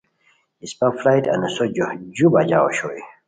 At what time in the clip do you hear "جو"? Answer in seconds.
2.15-2.27